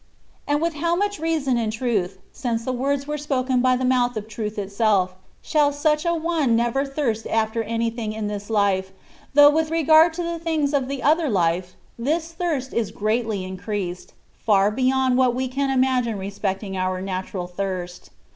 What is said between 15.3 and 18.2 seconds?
we can imagine respecting our natural thirst.